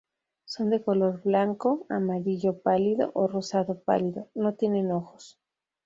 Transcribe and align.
Son 0.45 0.71
de 0.71 0.83
color 0.83 1.21
blanco, 1.21 1.85
amarillo 1.89 2.59
pálido 2.59 3.11
o 3.13 3.27
rosado 3.27 3.83
pálido, 3.83 4.27
no 4.33 4.55
tienen 4.55 4.91
ojos. 4.91 5.37